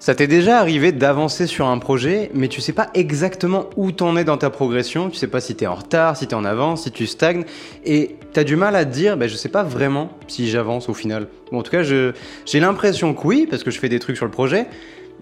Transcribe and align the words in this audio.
Ça 0.00 0.14
t'est 0.14 0.26
déjà 0.26 0.58
arrivé 0.58 0.92
d'avancer 0.92 1.46
sur 1.46 1.66
un 1.66 1.76
projet, 1.76 2.30
mais 2.32 2.48
tu 2.48 2.62
sais 2.62 2.72
pas 2.72 2.88
exactement 2.94 3.68
où 3.76 3.92
t'en 3.92 4.16
es 4.16 4.24
dans 4.24 4.38
ta 4.38 4.48
progression, 4.48 5.10
tu 5.10 5.18
sais 5.18 5.26
pas 5.26 5.42
si 5.42 5.54
t'es 5.54 5.66
en 5.66 5.74
retard, 5.74 6.16
si 6.16 6.26
t'es 6.26 6.34
en 6.34 6.46
avance, 6.46 6.84
si 6.84 6.90
tu 6.90 7.06
stagnes, 7.06 7.44
et 7.84 8.16
t'as 8.32 8.42
du 8.42 8.56
mal 8.56 8.76
à 8.76 8.86
te 8.86 8.90
dire, 8.90 9.18
bah, 9.18 9.28
je 9.28 9.36
sais 9.36 9.50
pas 9.50 9.62
vraiment 9.62 10.10
si 10.26 10.48
j'avance 10.48 10.88
au 10.88 10.94
final. 10.94 11.28
En 11.52 11.62
tout 11.62 11.70
cas, 11.70 11.82
j'ai 11.82 12.60
l'impression 12.60 13.12
que 13.12 13.26
oui, 13.26 13.46
parce 13.48 13.62
que 13.62 13.70
je 13.70 13.78
fais 13.78 13.90
des 13.90 13.98
trucs 13.98 14.16
sur 14.16 14.24
le 14.24 14.30
projet, 14.30 14.68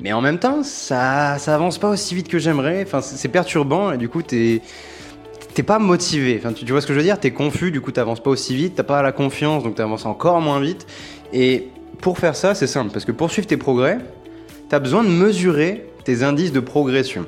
mais 0.01 0.13
en 0.13 0.21
même 0.21 0.39
temps, 0.39 0.63
ça, 0.63 1.39
ça 1.39 1.57
avance 1.57 1.79
pas 1.79 1.89
aussi 1.89 2.15
vite 2.15 2.29
que 2.29 2.39
j'aimerais, 2.39 2.85
enfin, 2.87 3.01
c'est 3.01 3.27
perturbant, 3.27 3.91
et 3.91 3.99
du 3.99 4.09
coup, 4.09 4.23
t'es 4.23 4.63
t'es 5.55 5.65
pas 5.65 5.81
motivé. 5.81 6.41
Tu, 6.55 6.71
vois 6.71 6.81
ce 6.81 6.87
que 6.87 6.93
je 6.93 6.99
veux 6.99 7.05
dire? 7.05 7.19
T'es 7.19 7.33
confus, 7.33 7.73
du 7.73 7.81
coup, 7.81 7.91
t'avances 7.91 8.23
pas 8.23 8.31
aussi 8.31 8.55
vite, 8.55 8.77
t'as 8.77 8.85
pas 8.85 9.03
la 9.03 9.11
confiance, 9.11 9.65
donc 9.65 9.75
t'avances 9.75 10.07
encore 10.07 10.41
moins 10.41 10.61
vite. 10.61 10.87
Et 11.33 11.67
pour 12.01 12.19
faire 12.19 12.37
ça, 12.37 12.55
c'est 12.55 12.69
simple, 12.69 12.93
parce 12.93 13.05
que 13.05 13.11
pour 13.11 13.29
suivre 13.33 13.49
tes 13.49 13.57
progrès, 13.57 13.99
tu 14.69 14.75
as 14.75 14.79
besoin 14.79 15.05
de 15.05 15.09
mesurer 15.09 15.87
tes 16.05 16.23
indices 16.23 16.53
de 16.53 16.61
progression. 16.61 17.27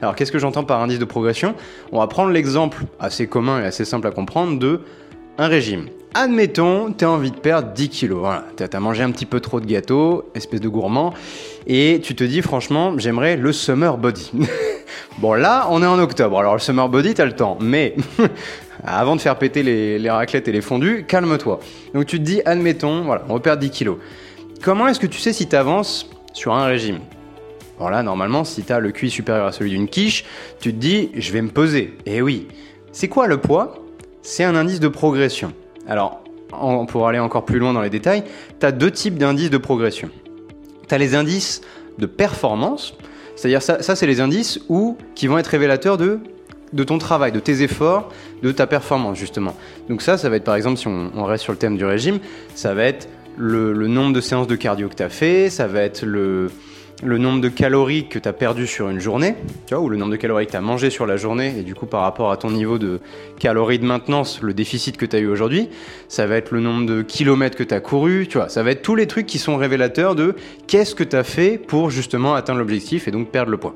Alors 0.00 0.14
qu'est-ce 0.14 0.32
que 0.32 0.38
j'entends 0.38 0.64
par 0.64 0.80
indice 0.80 0.98
de 0.98 1.04
progression? 1.04 1.54
On 1.92 2.00
va 2.00 2.06
prendre 2.06 2.30
l'exemple 2.30 2.84
assez 2.98 3.26
commun 3.26 3.62
et 3.62 3.66
assez 3.66 3.84
simple 3.84 4.06
à 4.06 4.10
comprendre 4.10 4.58
de 4.58 4.80
un 5.38 5.48
régime. 5.48 5.86
Admettons, 6.14 6.92
tu 6.92 7.06
as 7.06 7.10
envie 7.10 7.30
de 7.30 7.36
perdre 7.36 7.72
10 7.72 7.88
kilos. 7.88 8.18
Voilà, 8.18 8.44
tu 8.56 8.78
mangé 8.78 9.02
un 9.02 9.10
petit 9.10 9.24
peu 9.24 9.40
trop 9.40 9.60
de 9.60 9.66
gâteau, 9.66 10.30
espèce 10.34 10.60
de 10.60 10.68
gourmand, 10.68 11.14
et 11.66 12.00
tu 12.02 12.14
te 12.14 12.22
dis 12.22 12.42
franchement, 12.42 12.98
j'aimerais 12.98 13.36
le 13.36 13.50
summer 13.52 13.96
body. 13.96 14.30
bon 15.18 15.32
là, 15.32 15.68
on 15.70 15.82
est 15.82 15.86
en 15.86 15.98
octobre, 15.98 16.38
alors 16.38 16.52
le 16.52 16.60
summer 16.60 16.86
body, 16.90 17.14
tu 17.14 17.22
as 17.22 17.24
le 17.24 17.32
temps, 17.32 17.56
mais 17.60 17.96
avant 18.84 19.16
de 19.16 19.22
faire 19.22 19.38
péter 19.38 19.62
les, 19.62 20.10
raclettes 20.10 20.48
et 20.48 20.52
les 20.52 20.60
fondus, 20.60 21.06
calme-toi. 21.08 21.60
Donc 21.94 22.04
tu 22.04 22.18
te 22.18 22.24
dis, 22.24 22.42
admettons, 22.44 23.04
voilà, 23.04 23.24
on 23.30 23.34
va 23.34 23.40
perdre 23.40 23.62
10 23.62 23.70
kilos. 23.70 23.96
Comment 24.62 24.88
est-ce 24.88 25.00
que 25.00 25.06
tu 25.06 25.18
sais 25.18 25.32
si 25.32 25.48
tu 25.48 25.56
avances 25.56 26.10
sur 26.32 26.54
un 26.54 26.66
régime. 26.66 27.00
Voilà, 27.78 28.02
normalement, 28.02 28.44
si 28.44 28.62
tu 28.62 28.72
as 28.72 28.78
le 28.78 28.92
QI 28.92 29.10
supérieur 29.10 29.46
à 29.46 29.52
celui 29.52 29.70
d'une 29.70 29.88
quiche, 29.88 30.24
tu 30.60 30.72
te 30.72 30.78
dis, 30.78 31.10
je 31.14 31.32
vais 31.32 31.42
me 31.42 31.50
peser. 31.50 31.96
Et 32.06 32.16
eh 32.16 32.22
oui. 32.22 32.48
C'est 32.92 33.08
quoi 33.08 33.26
le 33.26 33.38
poids? 33.38 33.74
C'est 34.22 34.44
un 34.44 34.54
indice 34.54 34.78
de 34.80 34.88
progression. 34.88 35.52
Alors, 35.88 36.22
pour 36.88 37.08
aller 37.08 37.18
encore 37.18 37.44
plus 37.44 37.58
loin 37.58 37.72
dans 37.72 37.80
les 37.80 37.90
détails, 37.90 38.24
tu 38.60 38.66
as 38.66 38.72
deux 38.72 38.90
types 38.90 39.18
d'indices 39.18 39.50
de 39.50 39.58
progression. 39.58 40.10
Tu 40.88 40.94
as 40.94 40.98
les 40.98 41.14
indices 41.14 41.62
de 41.98 42.06
performance, 42.06 42.94
c'est-à-dire 43.34 43.62
ça, 43.62 43.80
c'est 43.80 44.06
les 44.06 44.20
indices 44.20 44.60
qui 45.14 45.26
vont 45.26 45.38
être 45.38 45.46
révélateurs 45.48 45.96
de, 45.96 46.20
de 46.72 46.84
ton 46.84 46.98
travail, 46.98 47.32
de 47.32 47.40
tes 47.40 47.62
efforts, 47.62 48.10
de 48.42 48.52
ta 48.52 48.66
performance 48.66 49.18
justement. 49.18 49.56
Donc 49.88 50.02
ça, 50.02 50.16
ça 50.18 50.28
va 50.28 50.36
être 50.36 50.44
par 50.44 50.54
exemple, 50.54 50.78
si 50.78 50.86
on, 50.86 51.10
on 51.14 51.24
reste 51.24 51.44
sur 51.44 51.52
le 51.52 51.58
thème 51.58 51.76
du 51.76 51.84
régime, 51.84 52.18
ça 52.54 52.74
va 52.74 52.84
être 52.84 53.08
le, 53.36 53.86
nombre 53.86 54.12
de 54.12 54.20
séances 54.20 54.46
de 54.46 54.56
cardio 54.56 54.88
que 54.88 54.94
tu 54.94 55.02
as 55.02 55.08
fait, 55.08 55.50
ça 55.50 55.66
va 55.66 55.82
être 55.82 56.04
le, 56.04 56.50
nombre 57.02 57.40
de 57.40 57.48
calories 57.48 58.08
que 58.08 58.18
tu 58.18 58.28
as 58.28 58.32
perdu 58.32 58.66
sur 58.66 58.88
une 58.88 59.00
journée, 59.00 59.34
tu 59.66 59.74
vois, 59.74 59.82
ou 59.82 59.88
le 59.88 59.96
nombre 59.96 60.12
de 60.12 60.16
calories 60.16 60.46
que 60.46 60.52
tu 60.52 60.56
as 60.56 60.60
mangé 60.60 60.90
sur 60.90 61.06
la 61.06 61.16
journée, 61.16 61.54
et 61.58 61.62
du 61.62 61.74
coup 61.74 61.86
par 61.86 62.02
rapport 62.02 62.30
à 62.30 62.36
ton 62.36 62.50
niveau 62.50 62.78
de 62.78 63.00
calories 63.38 63.78
de 63.78 63.86
maintenance, 63.86 64.40
le 64.42 64.54
déficit 64.54 64.96
que 64.96 65.06
tu 65.06 65.16
as 65.16 65.18
eu 65.18 65.26
aujourd'hui, 65.26 65.68
ça 66.08 66.26
va 66.26 66.36
être 66.36 66.52
le 66.52 66.60
nombre 66.60 66.86
de 66.86 67.02
kilomètres 67.02 67.56
que 67.56 67.64
tu 67.64 67.74
as 67.74 67.80
couru, 67.80 68.26
tu 68.28 68.38
vois, 68.38 68.48
ça 68.48 68.62
va 68.62 68.70
être 68.70 68.82
tous 68.82 68.94
les 68.94 69.06
trucs 69.06 69.26
qui 69.26 69.38
sont 69.38 69.56
révélateurs 69.56 70.14
de 70.14 70.34
qu'est-ce 70.66 70.94
que 70.94 71.04
tu 71.04 71.16
as 71.16 71.24
fait 71.24 71.58
pour 71.58 71.90
justement 71.90 72.34
atteindre 72.34 72.58
l'objectif 72.58 73.08
et 73.08 73.10
donc 73.10 73.30
perdre 73.30 73.50
le 73.50 73.56
poids. 73.56 73.74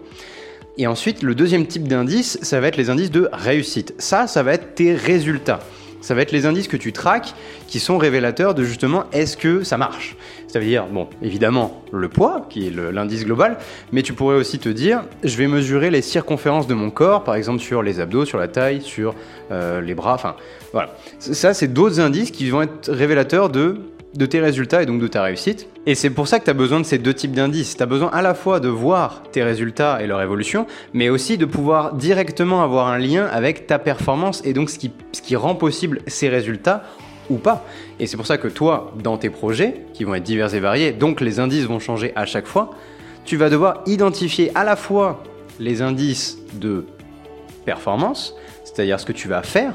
Et 0.79 0.87
ensuite, 0.87 1.23
le 1.23 1.35
deuxième 1.35 1.67
type 1.67 1.89
d'indice, 1.89 2.39
ça 2.43 2.61
va 2.61 2.69
être 2.69 2.77
les 2.77 2.91
indices 2.91 3.11
de 3.11 3.31
réussite. 3.33 3.95
Ça, 3.99 4.27
ça 4.27 4.43
va 4.43 4.53
être 4.53 4.75
tes 4.75 4.95
résultats 4.95 5.61
ça 6.07 6.15
va 6.15 6.23
être 6.23 6.31
les 6.31 6.47
indices 6.47 6.69
que 6.69 6.77
tu 6.77 6.93
traques 6.93 7.35
qui 7.67 7.81
sont 7.81 7.99
révélateurs 7.99 8.55
de 8.55 8.63
justement 8.63 9.07
est-ce 9.11 9.37
que 9.37 9.65
ça 9.65 9.77
marche. 9.77 10.17
Ça 10.47 10.61
veut 10.61 10.65
dire, 10.65 10.87
bon, 10.87 11.09
évidemment, 11.21 11.83
le 11.93 12.09
poids, 12.09 12.47
qui 12.49 12.69
est 12.69 12.71
l'indice 12.71 13.25
global, 13.25 13.59
mais 13.91 14.03
tu 14.03 14.13
pourrais 14.13 14.37
aussi 14.37 14.61
te 14.61 14.69
dire, 14.69 15.03
je 15.25 15.37
vais 15.37 15.49
mesurer 15.49 15.91
les 15.91 16.03
circonférences 16.03 16.69
de 16.69 16.75
mon 16.75 16.91
corps, 16.91 17.25
par 17.25 17.35
exemple 17.35 17.59
sur 17.59 17.83
les 17.83 17.99
abdos, 17.99 18.25
sur 18.25 18.39
la 18.39 18.47
taille, 18.47 18.83
sur 18.83 19.17
euh, 19.51 19.81
les 19.81 19.97
bras, 19.97 20.15
enfin, 20.15 20.37
voilà. 20.73 20.95
Ça, 21.19 21.55
c'est 21.55 21.73
d'autres 21.73 21.99
indices 21.99 22.31
qui 22.31 22.49
vont 22.51 22.63
être 22.63 22.89
révélateurs 22.89 23.49
de 23.49 23.81
de 24.17 24.27
tes 24.27 24.41
résultats 24.41 24.83
et 24.83 24.87
donc 24.87 25.01
de 25.01 25.09
ta 25.09 25.23
réussite. 25.23 25.69
Et 25.87 25.95
c'est 25.95 26.11
pour 26.11 26.29
ça 26.29 26.39
que 26.39 26.45
tu 26.45 26.51
as 26.51 26.55
besoin 26.55 26.81
de 26.81 26.85
ces 26.85 26.99
deux 26.99 27.15
types 27.15 27.33
d'indices. 27.33 27.77
Tu 27.77 27.83
as 27.83 27.87
besoin 27.87 28.11
à 28.11 28.23
la 28.23 28.35
fois 28.35 28.61
de 28.61 28.69
voir 28.69 29.23
tes 29.33 29.43
résultats 29.43 30.03
et 30.03 30.07
leur 30.07 30.23
évolution, 30.23 30.67
mais 30.93 31.09
aussi 31.09 31.39
de 31.39 31.45
pouvoir 31.45 31.95
directement 31.95 32.63
avoir 32.63 32.89
un 32.89 32.99
lien 32.99 33.27
avec 33.27 33.67
ta 33.67 33.79
performance 33.79 34.43
et 34.45 34.53
donc 34.53 34.71
ce 34.71 34.79
qui, 34.79 34.91
ce 35.13 35.23
qui 35.23 35.37
rend 35.37 35.55
possible 35.55 36.01
ces 36.07 36.29
résultats 36.29 36.85
ou 37.31 37.37
pas. 37.37 37.65
Et 37.99 38.07
c'est 38.07 38.17
pour 38.17 38.27
ça 38.27 38.39
que 38.39 38.49
toi, 38.49 38.93
dans 39.03 39.19
tes 39.19 39.31
projets, 39.31 39.83
qui 39.93 40.05
vont 40.05 40.15
être 40.15 40.23
divers 40.23 40.55
et 40.55 40.61
variés, 40.61 40.93
donc 40.93 41.21
les 41.21 41.41
indices 41.41 41.65
vont 41.65 41.79
changer 41.79 42.13
à 42.17 42.27
chaque 42.27 42.47
fois, 42.47 42.71
tu 43.25 43.37
vas 43.37 43.51
devoir 43.51 43.83
identifier 43.87 44.53
à 44.55 44.65
la 44.65 44.77
fois 44.77 45.23
les 45.59 45.83
indices 45.83 46.39
de 46.55 46.87
performance, 47.65 48.35
c'est-à-dire 48.65 49.01
ce 49.01 49.07
que 49.07 49.13
tu 49.13 49.29
vas 49.29 49.43
faire, 49.43 49.75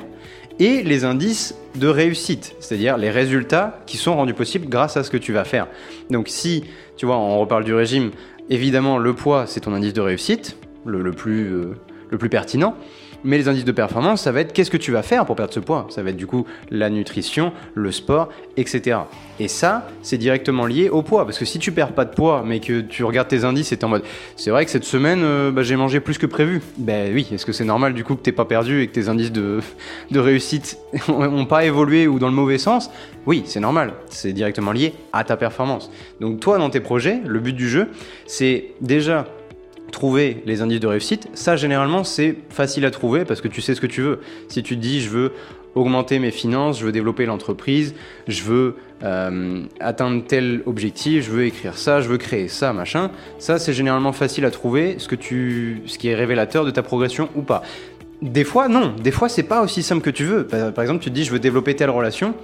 et 0.62 0.84
les 0.84 1.06
indices 1.06 1.56
de 1.76 1.88
réussite, 1.88 2.56
c'est-à-dire 2.60 2.96
les 2.96 3.10
résultats 3.10 3.80
qui 3.88 3.98
sont 3.98 4.16
rendus 4.16 4.36
possibles 4.36 4.70
grâce 4.70 4.96
à 4.96 5.04
ce 5.04 5.10
que 5.10 5.18
tu 5.18 5.34
vas 5.34 5.44
faire. 5.44 5.68
Donc 6.12 6.28
si, 6.28 6.64
tu 6.98 7.08
vois, 7.08 7.18
on 7.18 7.40
reparle 7.40 7.64
du 7.64 7.74
régime, 7.74 8.12
évidemment 8.52 9.00
le 9.00 9.14
poids 9.16 9.48
c'est 9.48 9.62
ton 9.62 9.74
indice 9.74 9.94
de 9.94 10.02
réussite, 10.02 10.58
le, 10.86 11.12
plus, 11.12 11.52
euh, 11.52 11.76
le 12.12 12.18
plus 12.20 12.30
pertinent. 12.30 12.76
Mais 13.24 13.38
les 13.38 13.48
indices 13.48 13.66
de 13.66 13.72
performance, 13.72 14.22
ça 14.22 14.32
va 14.32 14.42
être 14.42 14.54
qu'est-ce 14.54 14.72
que 14.72 14.78
tu 14.78 14.92
vas 14.92 15.04
faire 15.04 15.26
pour 15.26 15.36
perdre 15.36 15.54
ce 15.54 15.60
poids. 15.60 15.88
Ça 15.90 16.04
va 16.04 16.10
être 16.10 16.18
du 16.18 16.28
coup 16.28 16.46
la 16.70 16.90
nutrition, 16.90 17.54
le 17.76 17.92
sport, 17.92 18.30
etc. 18.58 19.00
Et 19.40 19.48
ça, 19.48 19.88
c'est 20.02 20.18
directement 20.18 20.66
lié 20.66 20.90
au 20.90 21.02
poids. 21.02 21.26
Parce 21.26 21.40
que 21.40 21.46
si 21.46 21.60
tu 21.60 21.72
perds 21.72 21.94
pas 21.94 22.06
de 22.06 22.14
poids, 22.14 22.44
mais 22.46 22.60
que 22.60 22.82
tu 22.82 23.04
regardes 23.04 23.28
tes 23.28 23.44
indices 23.44 23.72
et 23.72 23.76
es 23.76 23.84
en 23.84 23.90
mode, 23.90 24.04
c'est 24.36 24.52
vrai 24.52 24.66
que 24.66 24.72
cette 24.72 24.84
semaine, 24.84 25.22
euh, 25.24 25.52
bah, 25.52 25.64
j'ai 25.64 25.76
mangé 25.76 26.00
plus 26.00 26.18
que 26.18 26.26
prévu. 26.26 26.62
Ben 26.78 27.14
oui, 27.14 27.28
est-ce 27.32 27.46
que 27.46 27.52
c'est 27.52 27.66
normal 27.66 27.94
du 27.94 28.04
coup 28.04 28.16
que 28.16 28.22
t'es 28.22 28.32
pas 28.32 28.46
perdu 28.46 28.82
et 28.82 28.88
que 28.88 28.94
tes 28.94 29.10
indices 29.10 29.32
de, 29.32 29.60
de 30.12 30.20
réussite 30.20 30.78
n'ont 31.08 31.46
pas 31.46 31.66
évolué 31.66 32.08
ou 32.08 32.20
dans 32.20 32.28
le 32.28 32.34
mauvais 32.34 32.58
sens? 32.58 32.92
Oui, 33.26 33.44
c'est 33.46 33.60
normal. 33.60 33.94
C'est 34.10 34.34
directement 34.34 34.72
lié 34.72 34.94
à 35.14 35.24
ta 35.24 35.38
performance. 35.38 35.92
Donc 36.20 36.40
toi, 36.40 36.58
dans 36.58 36.70
tes 36.70 36.80
projets, 36.80 37.20
le 37.26 37.40
but 37.40 37.54
du 37.54 37.70
jeu, 37.70 37.90
c'est 38.26 38.66
déjà 38.82 39.26
trouver 39.92 40.42
les 40.46 40.62
indices 40.62 40.80
de 40.80 40.88
réussite, 40.88 41.30
ça 41.34 41.56
généralement 41.56 42.04
c'est 42.04 42.36
facile 42.50 42.86
à 42.86 42.92
trouver 42.92 43.26
parce 43.26 43.42
que 43.42 43.48
tu 43.48 43.62
sais 43.62 43.76
ce 43.76 43.82
que 43.82 43.88
tu 43.88 44.02
veux. 44.02 44.20
Si 44.48 44.64
tu 44.64 44.76
dis 44.76 45.02
je 45.02 45.10
veux 45.10 45.32
augmenter 45.76 46.20
mes 46.20 46.32
finances, 46.32 46.80
je 46.80 46.86
veux 46.86 46.92
développer 46.92 47.26
l'entreprise, 47.26 47.94
je 48.28 48.44
veux 48.44 48.76
euh, 49.04 49.64
atteindre 49.80 50.24
tel 50.28 50.62
objectif, 50.66 51.26
je 51.26 51.32
veux 51.32 51.46
écrire 51.46 51.78
ça, 51.78 52.02
je 52.02 52.10
veux 52.10 52.18
créer 52.18 52.48
ça, 52.48 52.74
machin, 52.74 53.12
ça 53.40 53.60
c'est 53.60 53.74
généralement 53.74 54.12
facile 54.12 54.46
à 54.46 54.52
trouver, 54.52 54.96
ce, 54.98 55.08
que 55.08 55.16
tu, 55.16 55.82
ce 55.86 55.98
qui 55.98 56.10
est 56.10 56.16
révélateur 56.16 56.66
de 56.66 56.72
ta 56.72 56.84
progression 56.84 57.30
ou 57.36 57.42
pas. 57.42 57.64
Des 58.22 58.44
fois 58.44 58.68
non, 58.68 58.94
des 59.02 59.12
fois 59.12 59.30
c'est 59.30 59.44
pas 59.44 59.62
aussi 59.62 59.82
simple 59.82 60.02
que 60.02 60.12
tu 60.12 60.26
veux. 60.26 60.46
Par 60.46 60.82
exemple 60.82 61.02
tu 61.02 61.10
te 61.10 61.16
dis 61.16 61.24
je 61.24 61.32
veux 61.32 61.40
développer 61.40 61.76
telle 61.76 61.90
relation, 61.90 62.36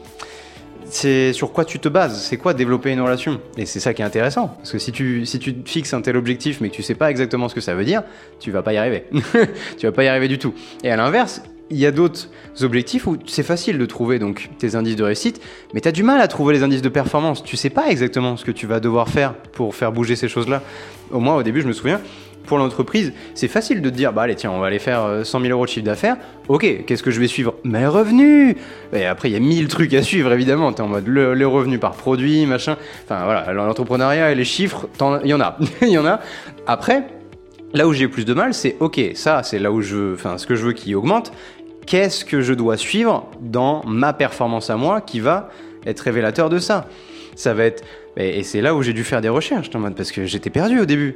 c'est 0.89 1.33
sur 1.33 1.51
quoi 1.51 1.65
tu 1.65 1.79
te 1.79 1.89
bases, 1.89 2.21
c'est 2.21 2.37
quoi 2.37 2.53
développer 2.53 2.91
une 2.91 3.01
relation. 3.01 3.39
Et 3.57 3.65
c'est 3.65 3.79
ça 3.79 3.93
qui 3.93 4.01
est 4.01 4.05
intéressant, 4.05 4.47
parce 4.57 4.71
que 4.71 4.79
si 4.79 4.91
tu, 4.91 5.25
si 5.25 5.39
tu 5.39 5.55
fixes 5.65 5.93
un 5.93 6.01
tel 6.01 6.17
objectif 6.17 6.61
mais 6.61 6.69
que 6.69 6.75
tu 6.75 6.83
sais 6.83 6.95
pas 6.95 7.09
exactement 7.09 7.49
ce 7.49 7.55
que 7.55 7.61
ça 7.61 7.75
veut 7.75 7.85
dire, 7.85 8.03
tu 8.39 8.51
vas 8.51 8.61
pas 8.61 8.73
y 8.73 8.77
arriver. 8.77 9.05
tu 9.77 9.85
vas 9.85 9.91
pas 9.91 10.03
y 10.03 10.07
arriver 10.07 10.27
du 10.27 10.37
tout. 10.37 10.53
Et 10.83 10.91
à 10.91 10.95
l'inverse, 10.95 11.41
il 11.69 11.77
y 11.77 11.85
a 11.85 11.91
d'autres 11.91 12.29
objectifs 12.61 13.07
où 13.07 13.17
c'est 13.25 13.43
facile 13.43 13.77
de 13.77 13.85
trouver 13.85 14.19
donc 14.19 14.49
tes 14.57 14.75
indices 14.75 14.95
de 14.95 15.03
réussite, 15.03 15.41
mais 15.73 15.81
tu 15.81 15.87
as 15.87 15.91
du 15.91 16.03
mal 16.03 16.21
à 16.21 16.27
trouver 16.27 16.53
les 16.53 16.63
indices 16.63 16.81
de 16.81 16.89
performance. 16.89 17.43
Tu 17.43 17.57
sais 17.57 17.69
pas 17.69 17.89
exactement 17.89 18.37
ce 18.37 18.45
que 18.45 18.51
tu 18.51 18.67
vas 18.67 18.79
devoir 18.79 19.09
faire 19.09 19.33
pour 19.33 19.75
faire 19.75 19.91
bouger 19.91 20.15
ces 20.15 20.27
choses-là. 20.27 20.61
Au 21.11 21.19
moins 21.19 21.35
au 21.35 21.43
début, 21.43 21.61
je 21.61 21.67
me 21.67 21.73
souviens, 21.73 22.01
pour 22.47 22.57
l'entreprise, 22.57 23.13
c'est 23.35 23.47
facile 23.47 23.81
de 23.81 23.89
te 23.89 23.95
dire, 23.95 24.13
bah 24.13 24.23
allez, 24.23 24.35
tiens, 24.35 24.51
on 24.51 24.59
va 24.59 24.67
aller 24.67 24.79
faire 24.79 25.21
100 25.23 25.37
euh, 25.37 25.41
000 25.43 25.53
euros 25.53 25.65
de 25.65 25.69
chiffre 25.69 25.85
d'affaires. 25.85 26.17
Ok, 26.47 26.85
qu'est-ce 26.85 27.03
que 27.03 27.11
je 27.11 27.19
vais 27.19 27.27
suivre? 27.27 27.55
Mes 27.63 27.85
revenus 27.85 28.55
Et 28.93 29.05
après, 29.05 29.29
il 29.29 29.33
y 29.33 29.35
a 29.35 29.39
mille 29.39 29.67
trucs 29.67 29.93
à 29.93 30.01
suivre, 30.01 30.31
évidemment. 30.31 30.73
Tu 30.73 30.81
es 30.81 30.81
en 30.81 30.87
mode 30.87 31.07
le, 31.07 31.33
les 31.33 31.45
revenus 31.45 31.79
par 31.79 31.91
produit, 31.91 32.45
machin. 32.45 32.77
Enfin, 33.03 33.23
voilà, 33.25 33.53
l'entrepreneuriat 33.53 34.31
et 34.31 34.35
les 34.35 34.45
chiffres, 34.45 34.87
il 35.23 35.29
y 35.29 35.33
en 35.33 35.41
a. 35.41 35.57
Il 35.81 35.89
y 35.89 35.97
en 35.97 36.05
a. 36.05 36.19
Après, 36.65 37.03
là 37.73 37.88
où 37.88 37.94
j'ai 37.94 38.07
plus 38.07 38.25
de 38.25 38.33
mal, 38.33 38.53
c'est 38.53 38.77
ok, 38.79 39.00
ça, 39.13 39.43
c'est 39.43 39.59
là 39.59 39.71
où 39.71 39.81
je. 39.81 40.13
Enfin, 40.13 40.38
ce 40.38 40.47
que 40.47 40.55
je 40.55 40.65
veux 40.65 40.73
qui 40.73 40.95
augmente. 40.95 41.31
Qu'est-ce 41.85 42.25
que 42.25 42.41
je 42.41 42.53
dois 42.53 42.75
suivre 42.75 43.29
dans 43.39 43.81
ma 43.85 44.11
performance 44.11 44.69
à 44.69 44.75
moi 44.75 45.00
qui 45.00 45.21
va 45.21 45.50
être 45.85 46.01
révélateur 46.01 46.50
de 46.50 46.59
ça? 46.59 46.88
Ça 47.35 47.53
va 47.53 47.63
être. 47.65 47.83
Et 48.17 48.43
c'est 48.43 48.61
là 48.61 48.73
où 48.73 48.81
j'ai 48.81 48.93
dû 48.93 49.03
faire 49.03 49.21
des 49.21 49.29
recherches, 49.29 49.69
en 49.73 49.79
mode, 49.79 49.95
parce 49.95 50.11
que 50.11 50.25
j'étais 50.25 50.50
perdu 50.50 50.79
au 50.79 50.85
début. 50.85 51.15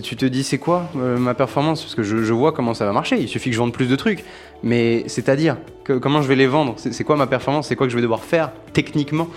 Tu 0.00 0.16
te 0.16 0.24
dis 0.24 0.42
c'est 0.42 0.58
quoi 0.58 0.88
euh, 0.96 1.18
ma 1.18 1.34
performance? 1.34 1.82
Parce 1.82 1.94
que 1.94 2.02
je, 2.02 2.32
vois 2.32 2.52
comment 2.52 2.72
ça 2.72 2.86
va 2.86 2.92
marcher, 2.92 3.18
il 3.18 3.28
suffit 3.28 3.50
que 3.50 3.54
je 3.54 3.60
vende 3.60 3.72
plus 3.72 3.88
de 3.88 3.96
trucs. 3.96 4.24
Mais 4.62 5.04
c'est-à-dire, 5.06 5.56
comment 6.00 6.22
je 6.22 6.28
vais 6.28 6.36
les 6.36 6.46
vendre? 6.46 6.74
C'est 6.76 7.04
quoi 7.04 7.16
ma 7.16 7.26
performance? 7.26 7.68
C'est 7.68 7.76
quoi 7.76 7.86
que 7.86 7.90
je 7.90 7.96
vais 7.96 8.02
devoir 8.02 8.24
faire 8.24 8.52
techniquement? 8.72 9.28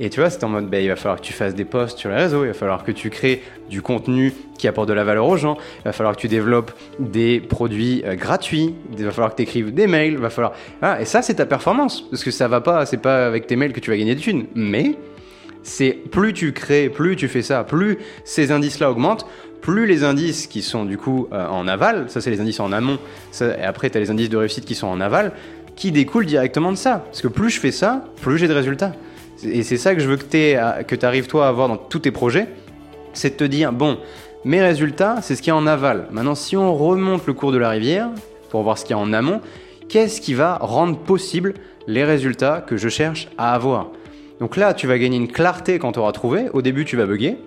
Et 0.00 0.10
tu 0.10 0.18
vois, 0.18 0.28
c'est 0.28 0.42
en 0.42 0.48
mode, 0.48 0.68
bah, 0.68 0.80
il 0.80 0.88
va 0.88 0.96
falloir 0.96 1.20
que 1.20 1.24
tu 1.24 1.32
fasses 1.32 1.54
des 1.54 1.64
posts 1.64 1.98
sur 1.98 2.10
les 2.10 2.16
réseaux, 2.16 2.42
il 2.44 2.48
va 2.48 2.54
falloir 2.54 2.82
que 2.82 2.90
tu 2.90 3.10
crées 3.10 3.42
du 3.70 3.80
contenu 3.80 4.32
qui 4.58 4.66
apporte 4.66 4.88
de 4.88 4.92
la 4.92 5.04
valeur 5.04 5.26
aux 5.26 5.36
gens, 5.36 5.56
il 5.80 5.84
va 5.84 5.92
falloir 5.92 6.16
que 6.16 6.20
tu 6.20 6.26
développes 6.26 6.72
des 6.98 7.38
produits 7.38 8.02
euh, 8.04 8.16
gratuits, 8.16 8.74
il 8.98 9.04
va 9.04 9.12
falloir 9.12 9.30
que 9.30 9.36
tu 9.36 9.42
écrives 9.42 9.72
des 9.72 9.86
mails, 9.86 10.14
il 10.14 10.18
va 10.18 10.30
falloir... 10.30 10.54
Ah, 10.82 11.00
et 11.00 11.04
ça, 11.04 11.22
c'est 11.22 11.34
ta 11.34 11.46
performance, 11.46 12.02
parce 12.10 12.24
que 12.24 12.32
ça 12.32 12.48
va 12.48 12.60
pas, 12.60 12.86
c'est 12.86 13.00
pas 13.00 13.24
avec 13.24 13.46
tes 13.46 13.54
mails 13.54 13.72
que 13.72 13.78
tu 13.78 13.90
vas 13.90 13.96
gagner 13.96 14.16
de 14.16 14.20
thunes, 14.20 14.46
mais 14.56 14.96
C'est 15.62 15.92
plus 15.92 16.32
tu 16.34 16.52
crées, 16.52 16.90
plus 16.90 17.16
tu 17.16 17.28
fais 17.28 17.40
ça, 17.40 17.64
plus 17.64 17.98
ces 18.24 18.50
indices-là 18.50 18.90
augmentent, 18.90 19.26
plus 19.64 19.86
les 19.86 20.04
indices 20.04 20.46
qui 20.46 20.60
sont 20.60 20.84
du 20.84 20.98
coup 20.98 21.26
euh, 21.32 21.48
en 21.48 21.66
aval, 21.66 22.04
ça 22.08 22.20
c'est 22.20 22.30
les 22.30 22.42
indices 22.42 22.60
en 22.60 22.70
amont, 22.70 22.98
et 23.40 23.62
après 23.62 23.88
tu 23.88 23.96
as 23.96 24.00
les 24.00 24.10
indices 24.10 24.28
de 24.28 24.36
réussite 24.36 24.66
qui 24.66 24.74
sont 24.74 24.88
en 24.88 25.00
aval, 25.00 25.32
qui 25.74 25.90
découlent 25.90 26.26
directement 26.26 26.70
de 26.70 26.76
ça. 26.76 27.02
Parce 27.06 27.22
que 27.22 27.28
plus 27.28 27.48
je 27.48 27.60
fais 27.60 27.72
ça, 27.72 28.04
plus 28.20 28.36
j'ai 28.36 28.46
de 28.46 28.52
résultats. 28.52 28.92
Et 29.42 29.62
c'est 29.62 29.78
ça 29.78 29.94
que 29.94 30.02
je 30.02 30.08
veux 30.08 30.18
que 30.18 30.94
tu 30.94 31.06
arrives 31.06 31.28
toi 31.28 31.46
à 31.46 31.48
avoir 31.48 31.68
dans 31.68 31.78
tous 31.78 32.00
tes 32.00 32.10
projets, 32.10 32.46
c'est 33.14 33.30
de 33.30 33.36
te 33.36 33.44
dire, 33.44 33.72
bon, 33.72 33.96
mes 34.44 34.60
résultats, 34.60 35.20
c'est 35.22 35.34
ce 35.34 35.40
qui 35.40 35.48
est 35.48 35.54
en 35.54 35.66
aval. 35.66 36.08
Maintenant, 36.10 36.34
si 36.34 36.58
on 36.58 36.74
remonte 36.74 37.26
le 37.26 37.32
cours 37.32 37.50
de 37.50 37.56
la 37.56 37.70
rivière, 37.70 38.10
pour 38.50 38.64
voir 38.64 38.76
ce 38.76 38.84
qu'il 38.84 38.94
y 38.94 38.98
a 38.98 39.02
en 39.02 39.14
amont, 39.14 39.40
qu'est-ce 39.88 40.20
qui 40.20 40.34
va 40.34 40.58
rendre 40.58 40.98
possible 40.98 41.54
les 41.86 42.04
résultats 42.04 42.60
que 42.60 42.76
je 42.76 42.90
cherche 42.90 43.28
à 43.38 43.54
avoir? 43.54 43.88
Donc 44.40 44.58
là, 44.58 44.74
tu 44.74 44.86
vas 44.86 44.98
gagner 44.98 45.16
une 45.16 45.32
clarté 45.32 45.78
quand 45.78 45.92
tu 45.92 46.00
auras 46.00 46.12
trouvé. 46.12 46.50
Au 46.52 46.60
début, 46.60 46.84
tu 46.84 46.98
vas 46.98 47.06
bugger. 47.06 47.38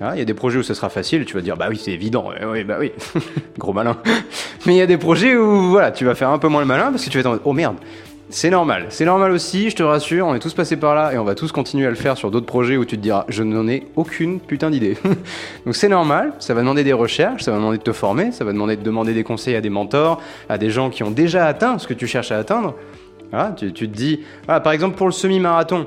Ah, 0.00 0.12
il 0.14 0.18
y 0.18 0.22
a 0.22 0.24
des 0.24 0.34
projets 0.34 0.58
où 0.58 0.62
ce 0.64 0.74
sera 0.74 0.88
facile, 0.88 1.24
tu 1.24 1.34
vas 1.34 1.40
dire 1.40 1.56
bah 1.56 1.66
oui 1.70 1.80
c'est 1.82 1.92
évident, 1.92 2.30
oui 2.52 2.64
bah 2.64 2.76
oui, 2.80 2.90
gros 3.58 3.72
malin. 3.72 3.96
Mais 4.66 4.74
il 4.74 4.78
y 4.78 4.82
a 4.82 4.86
des 4.86 4.98
projets 4.98 5.36
où 5.36 5.70
voilà, 5.70 5.92
tu 5.92 6.04
vas 6.04 6.16
faire 6.16 6.30
un 6.30 6.38
peu 6.38 6.48
moins 6.48 6.60
le 6.60 6.66
malin 6.66 6.90
parce 6.90 7.04
que 7.04 7.10
tu 7.10 7.20
vas 7.20 7.30
être 7.30 7.40
oh 7.44 7.52
merde, 7.52 7.76
c'est 8.28 8.50
normal, 8.50 8.86
c'est 8.88 9.04
normal 9.04 9.30
aussi, 9.30 9.70
je 9.70 9.76
te 9.76 9.84
rassure, 9.84 10.26
on 10.26 10.34
est 10.34 10.40
tous 10.40 10.52
passés 10.52 10.76
par 10.76 10.96
là 10.96 11.12
et 11.12 11.18
on 11.18 11.22
va 11.22 11.36
tous 11.36 11.52
continuer 11.52 11.86
à 11.86 11.90
le 11.90 11.94
faire 11.94 12.16
sur 12.16 12.32
d'autres 12.32 12.46
projets 12.46 12.76
où 12.76 12.84
tu 12.84 12.96
te 12.96 13.00
diras 13.00 13.24
je 13.28 13.44
n'en 13.44 13.68
ai 13.68 13.86
aucune 13.94 14.40
putain 14.40 14.70
d'idée. 14.70 14.96
Donc 15.64 15.76
c'est 15.76 15.88
normal, 15.88 16.32
ça 16.40 16.54
va 16.54 16.62
demander 16.62 16.82
des 16.82 16.92
recherches, 16.92 17.44
ça 17.44 17.52
va 17.52 17.58
demander 17.58 17.78
de 17.78 17.84
te 17.84 17.92
former, 17.92 18.32
ça 18.32 18.44
va 18.44 18.52
demander 18.52 18.76
de 18.76 18.82
demander 18.82 19.14
des 19.14 19.22
conseils 19.22 19.54
à 19.54 19.60
des 19.60 19.70
mentors, 19.70 20.20
à 20.48 20.58
des 20.58 20.70
gens 20.70 20.90
qui 20.90 21.04
ont 21.04 21.12
déjà 21.12 21.46
atteint 21.46 21.78
ce 21.78 21.86
que 21.86 21.94
tu 21.94 22.08
cherches 22.08 22.32
à 22.32 22.38
atteindre. 22.38 22.74
tu, 23.56 23.72
te 23.72 23.84
dis, 23.84 24.20
par 24.46 24.72
exemple 24.72 24.96
pour 24.96 25.06
le 25.06 25.12
semi-marathon, 25.12 25.86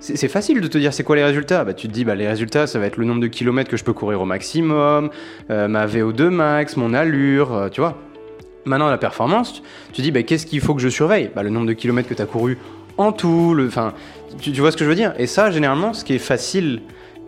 c'est 0.00 0.28
facile 0.28 0.60
de 0.60 0.66
te 0.66 0.78
dire 0.78 0.92
c'est 0.92 1.04
quoi 1.04 1.16
les 1.16 1.24
résultats. 1.24 1.64
Bah, 1.64 1.74
tu 1.74 1.86
te 1.86 1.92
dis 1.92 2.04
bah, 2.04 2.14
les 2.14 2.26
résultats 2.26 2.66
ça 2.66 2.78
va 2.78 2.86
être 2.86 2.96
le 2.96 3.04
nombre 3.04 3.20
de 3.20 3.26
kilomètres 3.26 3.70
que 3.70 3.76
je 3.76 3.84
peux 3.84 3.92
courir 3.92 4.20
au 4.20 4.24
maximum, 4.24 5.10
euh, 5.50 5.68
ma 5.68 5.86
VO2 5.86 6.30
max, 6.30 6.76
mon 6.76 6.94
allure, 6.94 7.54
euh, 7.54 7.68
tu 7.68 7.80
vois. 7.80 7.98
Maintenant 8.64 8.88
la 8.88 8.98
performance, 8.98 9.62
tu, 9.92 10.02
dis 10.02 10.10
bah, 10.10 10.22
qu'est-ce 10.22 10.46
qu'il 10.46 10.60
faut 10.60 10.74
que 10.74 10.82
je 10.82 10.88
surveille? 10.88 11.30
Bah, 11.34 11.42
Le 11.42 11.50
nombre 11.50 11.66
de 11.66 11.72
kilomètres 11.72 12.08
que 12.08 12.14
tu 12.14 12.22
as 12.22 12.26
couru 12.26 12.58
en 12.98 13.12
tout, 13.12 13.56
enfin 13.66 13.94
tu, 14.40 14.52
vois 14.52 14.72
ce 14.72 14.76
que 14.76 14.84
je 14.84 14.88
veux 14.88 14.96
dire? 14.96 15.14
Et 15.18 15.26
ça 15.26 15.50
généralement 15.50 15.92
ce 15.92 16.04
qui 16.04 16.14
est 16.14 16.18
facile 16.18 16.80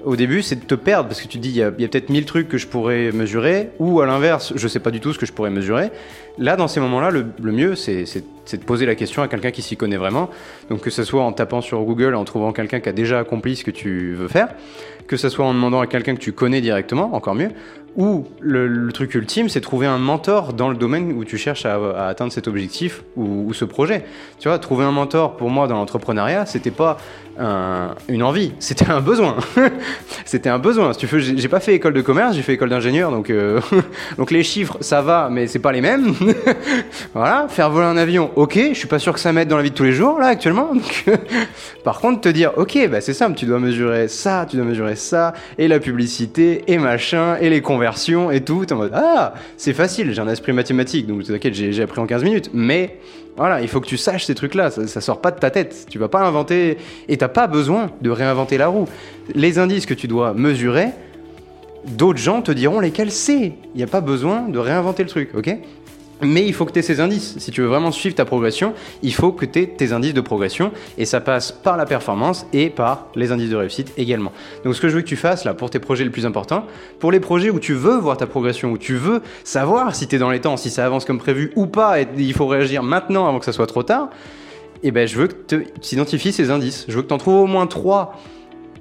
au 0.05 0.17
début, 0.17 0.43
c'est 0.43 0.57
de 0.57 0.65
te 0.65 0.75
perdre 0.75 1.09
parce 1.09 1.21
que 1.21 1.29
tu 1.29 1.39
te 1.39 1.43
dis, 1.43 1.51
il 1.51 1.57
y 1.57 1.63
a, 1.63 1.71
peut-être 1.71 2.09
mille 2.09 2.25
trucs 2.25 2.49
que 2.49 2.59
je 2.59 2.67
pourrais 2.67 3.13
mesurer, 3.13 3.71
ou 3.79 4.01
à 4.01 4.07
l'inverse, 4.07 4.53
je 4.57 4.69
sais 4.69 4.81
pas 4.81 4.91
du 4.91 5.01
tout 5.01 5.13
ce 5.13 5.19
que 5.19 5.27
je 5.27 5.33
pourrais 5.33 5.51
mesurer. 5.51 5.91
Là, 6.39 6.57
dans 6.57 6.69
ces 6.69 6.81
moments-là, 6.81 7.11
le, 7.11 7.53
mieux, 7.53 7.75
c'est 7.77 8.05
de 8.51 8.65
poser 8.65 8.87
la 8.87 8.95
question 8.95 9.23
à 9.23 9.29
quelqu'un 9.29 9.51
qui 9.51 9.63
s'y 9.63 9.77
connaît 9.77 9.97
vraiment. 9.97 10.29
Donc, 10.69 10.81
que 10.81 10.91
ce 10.91 11.05
soit 11.05 11.23
en 11.23 11.33
tapant 11.33 11.61
sur 11.61 11.83
Google, 11.83 12.15
en 12.15 12.25
trouvant 12.25 12.53
quelqu'un 12.53 12.81
qui 12.81 12.89
a 12.89 12.93
déjà 12.93 13.19
accompli 13.21 13.57
ce 13.57 13.65
que 13.65 13.71
tu 13.71 14.15
veux 14.15 14.29
faire, 14.29 14.49
que 15.07 15.17
ce 15.17 15.29
soit 15.29 15.45
en 15.45 15.55
demandant 15.55 15.81
à 15.81 15.87
quelqu'un 15.87 16.15
que 16.15 16.21
tu 16.21 16.33
connais 16.33 16.61
directement, 16.61 17.15
encore 17.15 17.35
mieux, 17.35 17.51
ou 17.97 18.25
le, 18.41 18.91
truc 18.93 19.15
ultime, 19.15 19.51
c'est 19.51 19.61
trouver 19.61 19.87
un 19.87 19.99
mentor 19.99 20.55
dans 20.55 20.71
le 20.71 20.77
domaine 20.77 21.13
où 21.13 21.25
tu 21.25 21.37
cherches 21.37 21.67
à, 21.67 22.09
atteindre 22.09 22.33
cet 22.33 22.49
objectif 22.49 23.03
ou, 23.17 23.53
ce 23.53 23.67
projet. 23.67 24.05
Tu 24.39 24.49
vois, 24.49 24.59
trouver 24.59 24.85
un 24.85 24.93
mentor 24.93 25.37
pour 25.37 25.51
moi 25.51 25.67
dans 25.67 25.77
l'entrepreneuriat, 25.77 26.47
c'était 26.47 26.71
pas 26.71 26.97
une 28.09 28.23
envie, 28.23 28.53
c'était 28.59 28.91
un 28.91 29.01
besoin. 29.01 29.37
c'était 30.25 30.49
un 30.49 30.59
besoin. 30.59 30.93
Si 30.93 31.01
tu 31.01 31.07
veux, 31.07 31.19
j'ai 31.19 31.49
pas 31.49 31.61
fait 31.61 31.75
école 31.75 31.93
de 31.93 32.01
commerce, 32.01 32.35
j'ai 32.35 32.43
fait 32.43 32.55
école 32.55 32.71
d'ingénieur, 32.71 33.11
donc 33.11 33.31
euh, 33.31 33.61
donc 34.19 34.31
les 34.31 34.43
chiffres, 34.43 34.79
ça 34.81 35.03
va, 35.03 35.29
mais 35.31 35.47
c'est 35.47 35.59
pas 35.59 35.73
les 35.73 35.81
mêmes. 35.81 36.15
voilà, 37.15 37.47
faire 37.49 37.71
voler 37.71 37.87
un 37.87 37.97
avion, 37.97 38.31
ok, 38.37 38.59
je 38.71 38.75
suis 38.75 38.89
pas 38.89 38.99
sûr 38.99 39.13
que 39.13 39.21
ça 39.21 39.33
m'aide 39.33 39.49
dans 39.49 39.57
la 39.57 39.63
vie 39.63 39.71
de 39.71 39.75
tous 39.75 39.85
les 39.85 39.93
jours 39.93 40.19
là 40.19 40.27
actuellement. 40.27 40.73
par 41.85 42.01
contre, 42.01 42.21
te 42.21 42.29
dire, 42.29 42.53
ok, 42.57 42.89
bah 42.91 43.01
c'est 43.01 43.15
simple, 43.15 43.37
tu 43.37 43.47
dois 43.47 43.59
mesurer 43.59 44.09
ça, 44.09 44.47
tu 44.49 44.57
dois 44.57 44.65
mesurer 44.65 44.97
ça, 44.97 45.33
et 45.59 45.69
la 45.69 45.79
publicité, 45.81 46.65
et 46.67 46.79
machin, 46.79 47.37
et 47.41 47.51
les 47.51 47.61
conversions, 47.61 48.31
et 48.31 48.43
tout. 48.43 48.71
en 48.73 48.77
mode, 48.77 48.93
ah, 48.95 49.35
c'est 49.57 49.73
facile, 49.73 50.13
j'ai 50.13 50.21
un 50.21 50.29
esprit 50.29 50.53
mathématique, 50.53 51.07
donc 51.07 51.25
t'inquiète, 51.25 51.55
j'ai 51.55 51.83
appris 51.83 52.01
en 52.01 52.07
15 52.07 52.25
minutes, 52.25 52.51
mais 52.53 52.99
voilà, 53.37 53.63
il 53.63 53.69
faut 53.69 53.81
que 53.81 53.87
tu 53.87 53.97
saches 53.97 54.25
ces 54.25 54.35
trucs-là, 54.35 54.71
ça, 54.71 54.87
ça, 54.87 55.01
sort 55.01 55.21
pas 55.21 55.31
de 55.31 55.39
ta 55.39 55.51
tête. 55.51 55.87
Tu 55.89 55.99
vas 55.99 56.09
pas 56.09 56.21
inventer, 56.21 56.77
et 57.09 57.17
t'as 57.17 57.29
pas 57.29 57.47
besoin 57.47 57.91
de 58.03 58.11
réinventer 58.11 58.59
la 58.59 58.69
roue. 58.69 58.87
Les 59.35 59.59
indices 59.59 59.87
que 59.87 59.95
tu 59.95 60.07
dois 60.07 60.35
mesurer, 60.35 60.89
d'autres 61.87 62.19
gens 62.19 62.43
te 62.43 62.53
diront 62.53 62.81
lesquels 62.81 63.11
c'est. 63.11 63.53
Il 63.75 63.77
n'y 63.77 63.83
a 63.83 63.87
pas 63.87 64.01
besoin 64.01 64.43
de 64.49 64.59
réinventer 64.59 65.03
le 65.03 65.09
truc, 65.09 65.31
ok? 65.35 65.57
Mais 66.23 66.47
il 66.47 66.53
faut 66.53 66.65
que 66.65 66.73
tu 66.73 66.79
aies 66.79 66.83
ces 66.83 67.01
indices. 67.01 67.39
Si 67.39 67.51
tu 67.51 67.61
veux 67.61 67.67
vraiment 67.67 67.93
suivre 67.93 68.15
ta 68.15 68.25
progression, 68.25 68.75
il 69.03 69.13
faut 69.13 69.33
que 69.33 69.45
tu 69.45 69.61
aies 69.61 69.67
tes 69.67 69.93
indices 69.93 70.15
de 70.15 70.21
progression. 70.21 70.73
Et 70.99 71.05
ça 71.05 71.21
passe 71.21 71.53
par 71.53 71.77
la 71.77 71.87
performance 71.87 72.47
et 72.53 72.71
par 72.71 73.09
les 73.15 73.33
indices 73.33 73.51
de 73.51 73.57
réussite 73.57 73.93
également. 73.97 74.33
Donc 74.65 74.75
ce 74.75 74.81
que 74.81 74.89
je 74.89 74.97
veux 74.97 75.03
que 75.03 75.07
tu 75.07 75.17
fasses 75.17 75.45
là 75.45 75.55
pour 75.55 75.71
tes 75.71 75.79
projets 75.79 76.05
les 76.05 76.11
plus 76.11 76.27
importants, 76.27 76.67
pour 76.99 77.13
les 77.13 77.21
projets 77.21 77.51
où 77.51 77.59
tu 77.59 77.75
veux 77.75 77.97
voir 77.97 78.17
ta 78.17 78.27
progression, 78.27 78.71
où 78.71 78.79
tu 78.79 78.97
veux 78.97 79.23
savoir 79.45 79.95
si 79.95 80.07
tu 80.07 80.17
es 80.17 80.19
dans 80.19 80.31
les 80.31 80.41
temps, 80.41 80.57
si 80.57 80.71
ça 80.71 80.87
avance 80.87 81.05
comme 81.05 81.19
prévu 81.19 81.53
ou 81.57 81.67
pas, 81.67 82.01
et 82.01 82.09
il 82.17 82.35
faut 82.35 82.47
réagir 82.47 82.83
maintenant 82.83 83.27
avant 83.27 83.39
que 83.39 83.45
ça 83.45 83.53
soit 83.53 83.67
trop 83.67 83.83
tard, 83.83 84.11
eh 84.83 84.91
ben, 84.91 85.07
je 85.07 85.17
veux 85.17 85.29
que 85.29 85.55
tu 85.55 85.95
identifies 85.95 86.33
ces 86.33 86.51
indices. 86.51 86.87
Je 86.89 86.97
veux 86.97 87.03
que 87.03 87.09
tu 87.09 87.15
en 87.15 87.19
trouves 87.19 87.43
au 87.43 87.47
moins 87.47 87.67
trois 87.67 88.19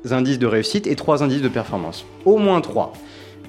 indices 0.10 0.40
de 0.40 0.48
réussite 0.48 0.88
et 0.88 0.96
trois 0.96 1.22
indices 1.24 1.42
de 1.42 1.48
performance. 1.48 2.06
Au 2.26 2.38
moins 2.38 2.62
trois. 2.62 2.94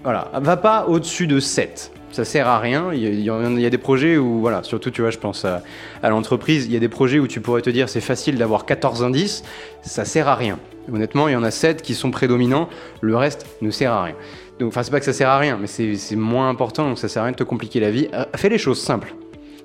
Voilà. 0.02 0.30
Va 0.34 0.56
pas 0.56 0.86
au-dessus 0.86 1.26
de 1.26 1.40
7 1.40 1.92
ça 2.12 2.24
sert 2.24 2.48
à 2.48 2.58
rien. 2.58 2.92
Il 2.92 3.20
y, 3.20 3.30
a, 3.30 3.70
des 3.70 3.78
projets 3.78 4.16
où, 4.16 4.40
voilà, 4.40 4.62
surtout, 4.62 4.90
tu 4.90 5.02
vois, 5.02 5.10
je 5.10 5.18
pense 5.18 5.44
à, 5.44 5.62
l'entreprise, 6.02 6.66
il 6.66 6.72
y 6.72 6.76
a 6.76 6.80
des 6.80 6.88
projets 6.88 7.18
où 7.18 7.26
tu 7.26 7.40
pourrais 7.40 7.62
te 7.62 7.70
dire 7.70 7.88
c'est 7.88 8.00
facile 8.00 8.36
d'avoir 8.36 8.66
14 8.66 9.02
indices, 9.02 9.42
ça 9.82 10.04
sert 10.04 10.28
à 10.28 10.34
rien. 10.34 10.58
Honnêtement, 10.92 11.28
il 11.28 11.32
y 11.32 11.36
en 11.36 11.44
a 11.44 11.50
7 11.50 11.82
qui 11.82 11.94
sont 11.94 12.10
prédominants, 12.10 12.68
le 13.00 13.16
reste 13.16 13.46
ne 13.60 13.70
sert 13.70 13.92
à 13.92 14.04
rien. 14.04 14.14
Donc, 14.58 14.68
enfin, 14.68 14.82
c'est 14.82 14.90
pas 14.90 15.00
que 15.00 15.06
ça 15.06 15.12
sert 15.12 15.28
à 15.28 15.38
rien, 15.38 15.58
mais 15.60 15.66
c'est 15.66 16.16
moins 16.16 16.48
important, 16.48 16.88
donc 16.88 16.98
ça 16.98 17.08
sert 17.08 17.22
à 17.22 17.26
rien 17.26 17.32
de 17.32 17.36
te 17.36 17.44
compliquer 17.44 17.80
la 17.80 17.90
vie. 17.90 18.08
Euh, 18.12 18.24
fais 18.36 18.48
les 18.48 18.58
choses 18.58 18.80
simples. 18.80 19.14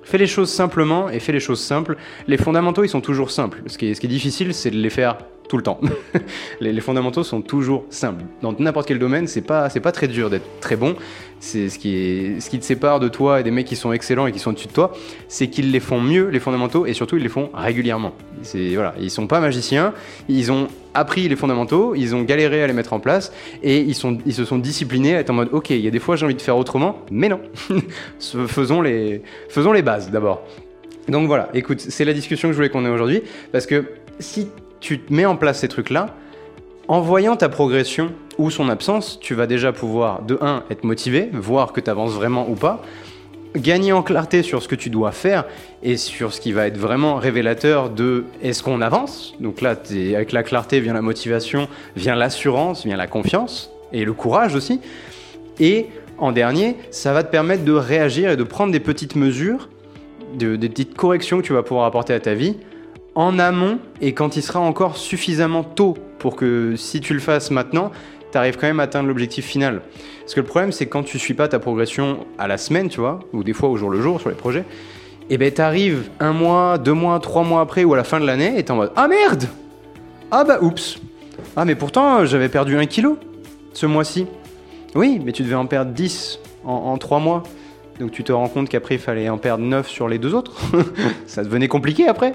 Fais 0.02 0.18
les 0.18 0.26
choses 0.26 0.50
simplement 0.50 1.10
et 1.10 1.20
fais 1.20 1.32
les 1.32 1.40
choses 1.40 1.60
simples. 1.60 1.96
Les 2.26 2.38
fondamentaux, 2.38 2.82
ils 2.82 2.88
sont 2.88 3.02
toujours 3.02 3.30
simples. 3.30 3.62
Ce 3.66 3.76
qui 3.76 3.88
est, 3.88 3.94
ce 3.94 4.00
qui 4.00 4.06
est 4.06 4.10
difficile, 4.10 4.54
c'est 4.54 4.70
de 4.70 4.78
les 4.78 4.90
faire 4.90 5.18
tout 5.48 5.56
le 5.56 5.62
temps. 5.62 5.80
les, 6.60 6.80
fondamentaux 6.80 7.24
sont 7.24 7.40
toujours 7.40 7.84
simples. 7.90 8.24
Dans 8.42 8.52
n'importe 8.58 8.86
quel 8.86 8.98
domaine, 8.98 9.26
c'est 9.26 9.40
pas, 9.40 9.68
pas 9.68 9.92
très 9.92 10.08
dur 10.08 10.30
d'être 10.30 10.60
très 10.60 10.76
bon. 10.76 10.94
C'est 11.40 11.68
ce 11.68 11.78
qui 11.78 12.40
ce 12.40 12.50
qui 12.50 12.58
te 12.58 12.64
sépare 12.64 13.00
de 13.00 13.08
toi 13.08 13.40
et 13.40 13.42
des 13.42 13.50
mecs 13.50 13.66
qui 13.66 13.76
sont 13.76 13.92
excellents 13.92 14.26
et 14.26 14.32
qui 14.32 14.38
sont 14.38 14.50
au-dessus 14.50 14.66
de 14.66 14.72
toi, 14.72 14.92
c'est 15.28 15.48
qu'ils 15.48 15.70
les 15.70 15.80
font 15.80 16.00
mieux 16.00 16.28
les 16.28 16.40
fondamentaux 16.40 16.84
et 16.84 16.94
surtout 16.94 17.16
ils 17.16 17.22
les 17.22 17.28
font 17.28 17.50
régulièrement. 17.54 18.12
C'est 18.42 18.74
voilà, 18.74 18.94
ils 19.00 19.10
sont 19.10 19.26
pas 19.26 19.40
magiciens, 19.40 19.94
ils 20.28 20.50
ont 20.50 20.68
appris 20.94 21.28
les 21.28 21.36
fondamentaux, 21.36 21.94
ils 21.94 22.14
ont 22.14 22.22
galéré 22.22 22.62
à 22.62 22.66
les 22.66 22.72
mettre 22.72 22.92
en 22.92 23.00
place 23.00 23.32
et 23.62 23.78
ils 23.78 23.94
sont, 23.94 24.18
ils 24.26 24.34
se 24.34 24.44
sont 24.44 24.58
disciplinés 24.58 25.14
à 25.14 25.20
être 25.20 25.30
en 25.30 25.34
mode 25.34 25.50
ok, 25.52 25.70
il 25.70 25.80
y 25.80 25.86
a 25.86 25.90
des 25.90 26.00
fois 26.00 26.16
j'ai 26.16 26.24
envie 26.24 26.34
de 26.34 26.42
faire 26.42 26.56
autrement, 26.56 26.98
mais 27.10 27.28
non, 27.28 27.40
faisons 28.18 28.82
les, 28.82 29.22
faisons 29.48 29.72
les 29.72 29.82
bases 29.82 30.10
d'abord. 30.10 30.42
Donc 31.08 31.26
voilà, 31.26 31.48
écoute, 31.54 31.80
c'est 31.80 32.04
la 32.04 32.12
discussion 32.12 32.48
que 32.48 32.52
je 32.52 32.56
voulais 32.56 32.68
qu'on 32.68 32.84
ait 32.84 32.90
aujourd'hui 32.90 33.22
parce 33.52 33.66
que 33.66 33.84
si 34.18 34.48
tu 34.80 35.00
mets 35.10 35.26
en 35.26 35.36
place 35.36 35.60
ces 35.60 35.68
trucs-là, 35.68 36.14
en 36.88 37.00
voyant 37.00 37.36
ta 37.36 37.48
progression 37.48 38.12
ou 38.38 38.50
son 38.50 38.68
absence, 38.68 39.18
tu 39.20 39.34
vas 39.34 39.46
déjà 39.46 39.72
pouvoir, 39.72 40.22
de 40.22 40.38
1, 40.40 40.64
être 40.70 40.84
motivé, 40.84 41.28
voir 41.32 41.72
que 41.72 41.80
tu 41.80 41.90
avances 41.90 42.12
vraiment 42.12 42.48
ou 42.48 42.54
pas, 42.54 42.82
gagner 43.56 43.92
en 43.92 44.02
clarté 44.02 44.42
sur 44.42 44.62
ce 44.62 44.68
que 44.68 44.74
tu 44.74 44.90
dois 44.90 45.12
faire 45.12 45.44
et 45.82 45.96
sur 45.96 46.32
ce 46.32 46.40
qui 46.40 46.52
va 46.52 46.66
être 46.66 46.76
vraiment 46.76 47.16
révélateur 47.16 47.90
de 47.90 48.24
est-ce 48.42 48.62
qu'on 48.62 48.80
avance. 48.80 49.34
Donc 49.40 49.60
là, 49.60 49.74
avec 49.90 50.32
la 50.32 50.42
clarté 50.42 50.80
vient 50.80 50.94
la 50.94 51.02
motivation, 51.02 51.68
vient 51.96 52.14
l'assurance, 52.14 52.84
vient 52.84 52.96
la 52.96 53.06
confiance 53.06 53.70
et 53.92 54.04
le 54.04 54.12
courage 54.12 54.54
aussi. 54.54 54.80
Et 55.60 55.86
en 56.18 56.32
dernier, 56.32 56.76
ça 56.90 57.12
va 57.12 57.22
te 57.22 57.30
permettre 57.30 57.64
de 57.64 57.72
réagir 57.72 58.30
et 58.30 58.36
de 58.36 58.44
prendre 58.44 58.72
des 58.72 58.80
petites 58.80 59.16
mesures, 59.16 59.68
des 60.34 60.56
petites 60.56 60.94
corrections 60.94 61.38
que 61.40 61.46
tu 61.46 61.52
vas 61.52 61.62
pouvoir 61.62 61.86
apporter 61.86 62.12
à 62.12 62.20
ta 62.20 62.34
vie 62.34 62.56
en 63.18 63.40
amont 63.40 63.80
et 64.00 64.14
quand 64.14 64.36
il 64.36 64.42
sera 64.42 64.60
encore 64.60 64.96
suffisamment 64.96 65.64
tôt 65.64 65.98
pour 66.20 66.36
que 66.36 66.76
si 66.76 67.00
tu 67.00 67.14
le 67.14 67.20
fasses 67.20 67.50
maintenant, 67.50 67.90
tu 68.30 68.38
arrives 68.38 68.56
quand 68.56 68.68
même 68.68 68.78
à 68.78 68.84
atteindre 68.84 69.08
l'objectif 69.08 69.44
final. 69.44 69.82
Parce 70.20 70.34
que 70.34 70.40
le 70.40 70.46
problème, 70.46 70.70
c'est 70.70 70.86
quand 70.86 71.02
tu 71.02 71.18
suis 71.18 71.34
pas 71.34 71.48
ta 71.48 71.58
progression 71.58 72.26
à 72.38 72.46
la 72.46 72.58
semaine, 72.58 72.88
tu 72.88 73.00
vois, 73.00 73.18
ou 73.32 73.42
des 73.42 73.52
fois 73.52 73.70
au 73.70 73.76
jour 73.76 73.90
le 73.90 74.00
jour 74.00 74.20
sur 74.20 74.28
les 74.28 74.36
projets, 74.36 74.60
et 75.30 75.34
eh 75.34 75.38
ben 75.38 75.52
t'arrives 75.52 76.08
un 76.20 76.32
mois, 76.32 76.78
deux 76.78 76.92
mois, 76.92 77.18
trois 77.18 77.42
mois 77.42 77.60
après 77.60 77.82
ou 77.82 77.92
à 77.92 77.96
la 77.96 78.04
fin 78.04 78.20
de 78.20 78.24
l'année 78.24 78.56
et 78.56 78.64
t'es 78.64 78.70
en 78.70 78.76
mode 78.76 78.92
Ah 78.96 79.08
merde 79.08 79.44
Ah 80.30 80.44
bah 80.44 80.58
oups 80.62 80.98
Ah 81.54 81.66
mais 81.66 81.74
pourtant 81.74 82.24
j'avais 82.24 82.48
perdu 82.48 82.78
un 82.78 82.86
kilo 82.86 83.18
ce 83.74 83.84
mois-ci. 83.84 84.26
Oui, 84.94 85.20
mais 85.22 85.32
tu 85.32 85.42
devais 85.42 85.56
en 85.56 85.66
perdre 85.66 85.90
10 85.90 86.38
en, 86.64 86.96
3 86.96 87.18
mois. 87.18 87.42
Donc 88.00 88.12
tu 88.12 88.24
te 88.24 88.32
rends 88.32 88.48
compte 88.48 88.68
qu'après 88.68 88.94
il 88.94 89.00
fallait 89.00 89.28
en 89.28 89.38
perdre 89.38 89.64
9 89.64 89.88
sur 89.88 90.08
les 90.08 90.18
deux 90.18 90.34
autres. 90.34 90.56
ça 91.26 91.42
devenait 91.42 91.68
compliqué 91.68 92.08
après. 92.08 92.32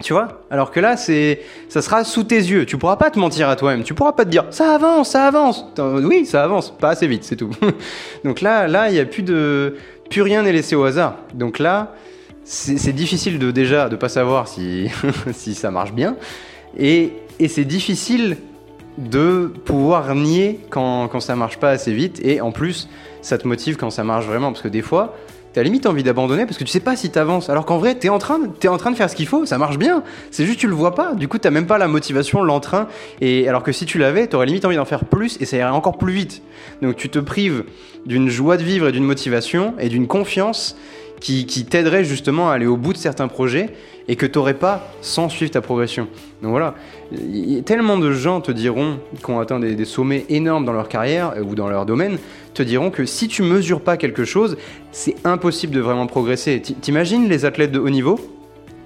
Tu 0.00 0.12
vois? 0.12 0.42
Alors 0.50 0.70
que 0.70 0.80
là, 0.80 0.96
c'est, 0.96 1.40
ça 1.68 1.80
sera 1.80 2.04
sous 2.04 2.24
tes 2.24 2.36
yeux. 2.36 2.66
Tu 2.66 2.76
pourras 2.76 2.96
pas 2.96 3.10
te 3.10 3.18
mentir 3.18 3.48
à 3.48 3.56
toi-même. 3.56 3.84
Tu 3.84 3.94
pourras 3.94 4.12
pas 4.12 4.24
te 4.24 4.30
dire 4.30 4.46
ça 4.50 4.74
avance, 4.74 5.10
ça 5.10 5.26
avance. 5.26 5.66
Oui, 5.78 6.26
ça 6.26 6.42
avance, 6.42 6.70
pas 6.70 6.90
assez 6.90 7.06
vite, 7.06 7.24
c'est 7.24 7.36
tout. 7.36 7.50
Donc 8.24 8.40
là, 8.40 8.66
là, 8.66 8.90
il 8.90 8.96
y 8.96 9.00
a 9.00 9.04
plus 9.04 9.22
de, 9.22 9.76
plus 10.10 10.22
rien 10.22 10.42
n'est 10.42 10.52
laissé 10.52 10.74
au 10.74 10.84
hasard. 10.84 11.16
Donc 11.32 11.58
là, 11.58 11.94
c'est 12.44 12.92
difficile 12.92 13.38
de 13.38 13.50
déjà 13.50 13.88
de 13.88 13.96
pas 13.96 14.08
savoir 14.08 14.48
si 14.48 14.90
si 15.32 15.54
ça 15.54 15.70
marche 15.70 15.92
bien, 15.92 16.16
et, 16.76 17.12
et 17.38 17.48
c'est 17.48 17.64
difficile 17.64 18.36
de 18.98 19.52
pouvoir 19.64 20.14
nier 20.14 20.60
quand, 20.70 21.08
quand 21.08 21.20
ça 21.20 21.34
marche 21.36 21.58
pas 21.58 21.70
assez 21.70 21.92
vite 21.92 22.20
et 22.22 22.40
en 22.40 22.52
plus 22.52 22.88
ça 23.22 23.38
te 23.38 23.48
motive 23.48 23.76
quand 23.76 23.90
ça 23.90 24.04
marche 24.04 24.26
vraiment 24.26 24.52
parce 24.52 24.62
que 24.62 24.68
des 24.68 24.82
fois 24.82 25.16
t'as 25.54 25.62
limite 25.62 25.86
envie 25.86 26.02
d'abandonner 26.02 26.44
parce 26.44 26.58
que 26.58 26.64
tu 26.64 26.70
sais 26.70 26.80
pas 26.80 26.96
si 26.96 27.10
t'avances. 27.10 27.48
Alors 27.48 27.64
qu'en 27.64 27.78
vrai 27.78 27.94
t'es 27.94 28.10
en 28.10 28.18
train 28.18 28.40
es 28.62 28.68
en 28.68 28.76
train 28.76 28.90
de 28.90 28.96
faire 28.96 29.08
ce 29.08 29.16
qu'il 29.16 29.26
faut 29.26 29.46
ça 29.46 29.56
marche 29.56 29.78
bien. 29.78 30.02
C'est 30.30 30.44
juste 30.44 30.58
tu 30.58 30.66
le 30.66 30.74
vois 30.74 30.94
pas. 30.94 31.14
Du 31.14 31.28
coup 31.28 31.38
t'as 31.38 31.50
même 31.50 31.66
pas 31.66 31.78
la 31.78 31.88
motivation 31.88 32.42
l'entrain. 32.42 32.88
Et 33.20 33.48
alors 33.48 33.62
que 33.62 33.72
si 33.72 33.86
tu 33.86 33.98
l'avais 33.98 34.26
t'aurais 34.26 34.46
limite 34.46 34.64
envie 34.64 34.76
d'en 34.76 34.84
faire 34.84 35.04
plus 35.04 35.38
et 35.40 35.46
ça 35.46 35.56
irait 35.56 35.70
encore 35.70 35.96
plus 35.96 36.12
vite. 36.12 36.42
Donc 36.82 36.96
tu 36.96 37.08
te 37.08 37.18
prives 37.18 37.64
d'une 38.04 38.28
joie 38.28 38.56
de 38.56 38.62
vivre 38.62 38.88
et 38.88 38.92
d'une 38.92 39.04
motivation 39.04 39.74
et 39.78 39.88
d'une 39.88 40.06
confiance 40.06 40.76
qui, 41.20 41.46
qui 41.46 41.64
t'aiderait 41.64 42.04
justement 42.04 42.50
à 42.50 42.54
aller 42.54 42.66
au 42.66 42.76
bout 42.76 42.92
de 42.92 42.98
certains 42.98 43.28
projets 43.28 43.70
et 44.08 44.16
que 44.16 44.26
tu 44.26 44.38
n'aurais 44.38 44.54
pas 44.54 44.92
sans 45.00 45.28
suivre 45.28 45.50
ta 45.50 45.60
progression. 45.60 46.08
Donc 46.42 46.50
voilà, 46.50 46.74
tellement 47.64 47.98
de 47.98 48.12
gens 48.12 48.40
te 48.40 48.52
diront, 48.52 48.98
qui 49.22 49.30
ont 49.30 49.40
atteint 49.40 49.60
des, 49.60 49.84
sommets 49.84 50.26
énormes 50.28 50.64
dans 50.64 50.72
leur 50.72 50.88
carrière 50.88 51.32
euh, 51.36 51.42
ou 51.42 51.54
dans 51.54 51.68
leur 51.68 51.86
domaine, 51.86 52.18
te 52.52 52.62
diront 52.62 52.90
que 52.90 53.06
si 53.06 53.28
tu 53.28 53.42
mesures 53.42 53.80
pas 53.80 53.96
quelque 53.96 54.24
chose, 54.24 54.56
c'est 54.92 55.16
impossible 55.24 55.74
de 55.74 55.80
vraiment 55.80 56.06
progresser. 56.06 56.60
T'imagines 56.60 57.28
les 57.28 57.44
athlètes 57.44 57.72
de 57.72 57.78
haut 57.78 57.90
niveau 57.90 58.18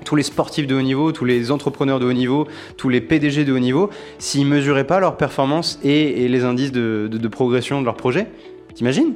tous 0.04 0.16
les 0.16 0.22
sportifs 0.22 0.66
de 0.66 0.74
haut 0.74 0.80
niveau, 0.80 1.12
tous 1.12 1.26
les 1.26 1.50
entrepreneurs 1.50 1.98
de 1.98 2.06
haut 2.06 2.14
niveau, 2.14 2.46
tous 2.78 2.88
les 2.88 3.02
PDG 3.02 3.44
de 3.44 3.52
haut 3.52 3.58
niveau, 3.58 3.90
s'ils 4.18 4.46
mesuraient 4.46 4.86
pas 4.86 5.00
leur 5.00 5.18
performance 5.18 5.78
et, 5.84 6.26
les 6.28 6.44
indices 6.44 6.72
de, 6.72 7.10
de 7.12 7.28
progression 7.28 7.80
de 7.80 7.84
leur 7.84 7.96
projet, 7.96 8.28
t'imagines? 8.74 9.12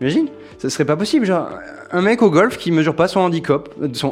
Imagine, 0.00 0.28
ça 0.58 0.70
serait 0.70 0.84
pas 0.84 0.96
possible. 0.96 1.26
Genre, 1.26 1.48
un 1.92 2.02
mec 2.02 2.22
au 2.22 2.30
golf 2.30 2.56
qui 2.56 2.72
mesure 2.72 2.94
pas 2.94 3.08
son 3.08 3.20
handicap, 3.20 3.68
ça 3.92 4.08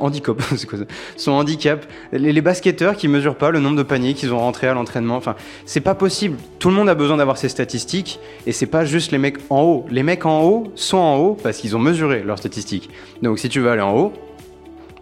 Son 1.17 1.33
handicap. 1.33 1.87
Les, 2.13 2.41
basketteurs 2.41 2.97
qui 2.97 3.09
mesurent 3.09 3.37
pas 3.37 3.51
le 3.51 3.61
nombre 3.61 3.77
de 3.77 3.83
paniers 3.83 4.15
qu'ils 4.15 4.33
ont 4.33 4.39
rentrés 4.39 4.67
à 4.67 4.75
l'entraînement. 4.75 5.17
Enfin, 5.17 5.35
c'est 5.65 5.81
pas 5.81 5.95
possible. 5.95 6.37
Tout 6.59 6.69
le 6.69 6.75
monde 6.75 6.89
a 6.89 6.95
besoin 6.95 7.17
d'avoir 7.17 7.39
ses 7.39 7.49
statistiques 7.49 8.21
et 8.47 8.53
c'est 8.53 8.67
pas 8.67 8.85
juste 8.85 9.13
les 9.13 9.19
mecs 9.19 9.39
en 9.51 9.63
haut. 9.63 9.87
Les 9.91 10.03
mecs 10.03 10.27
en 10.27 10.43
haut 10.43 10.73
sont 10.75 10.99
en 10.99 11.17
haut 11.17 11.39
parce 11.43 11.59
qu'ils 11.59 11.77
ont 11.77 11.81
mesuré 11.81 12.23
leurs 12.23 12.39
statistiques. 12.39 12.91
Donc, 13.23 13.39
si 13.39 13.49
tu 13.49 13.61
veux 13.61 13.71
aller 13.71 13.83
en 13.83 13.97
haut, 13.97 14.13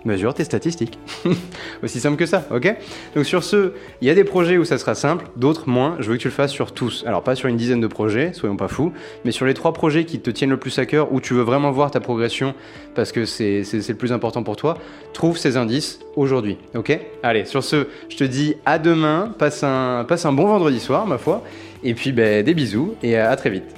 mesure 0.06 0.34
tes 0.34 0.44
statistiques. 0.44 0.98
Aussi 1.82 2.00
simple 2.00 2.16
que 2.16 2.26
ça, 2.26 2.46
ok? 2.50 2.74
Donc 3.14 3.26
sur 3.26 3.44
ce, 3.44 3.72
il 4.00 4.08
y 4.08 4.10
a 4.10 4.14
des 4.14 4.24
projets 4.24 4.58
où 4.58 4.64
ça 4.64 4.78
sera 4.78 4.94
simple, 4.94 5.26
d'autres 5.36 5.68
moins. 5.68 5.96
Je 6.00 6.08
veux 6.08 6.16
que 6.16 6.22
tu 6.22 6.28
le 6.28 6.34
fasses 6.34 6.52
sur 6.52 6.72
tous. 6.72 7.04
Alors 7.06 7.22
pas 7.22 7.34
sur 7.34 7.48
une 7.48 7.56
dizaine 7.56 7.80
de 7.80 7.86
projets, 7.86 8.32
soyons 8.32 8.56
pas 8.56 8.68
fous, 8.68 8.92
mais 9.24 9.32
sur 9.32 9.46
les 9.46 9.54
trois 9.54 9.72
projets 9.72 10.04
qui 10.04 10.20
te 10.20 10.30
tiennent 10.30 10.50
le 10.50 10.56
plus 10.56 10.78
à 10.78 10.86
cœur, 10.86 11.12
où 11.12 11.20
tu 11.20 11.34
veux 11.34 11.42
vraiment 11.42 11.70
voir 11.70 11.90
ta 11.90 12.00
progression 12.00 12.54
parce 12.94 13.12
que 13.12 13.26
c'est 13.26 13.62
le 13.72 13.94
plus 13.94 14.12
important 14.12 14.42
pour 14.42 14.56
toi, 14.56 14.78
trouve 15.12 15.36
ces 15.36 15.56
indices 15.56 16.00
aujourd'hui, 16.16 16.56
ok? 16.74 16.98
Allez, 17.22 17.44
sur 17.44 17.62
ce, 17.62 17.86
je 18.08 18.16
te 18.16 18.24
dis 18.24 18.54
à 18.64 18.78
demain, 18.78 19.34
passe 19.38 19.62
un, 19.62 20.04
passe 20.08 20.24
un 20.24 20.32
bon 20.32 20.46
vendredi 20.46 20.80
soir, 20.80 21.06
ma 21.06 21.18
foi, 21.18 21.42
et 21.84 21.94
puis 21.94 22.12
ben, 22.12 22.42
des 22.42 22.54
bisous 22.54 22.94
et 23.02 23.16
à 23.16 23.36
très 23.36 23.50
vite. 23.50 23.75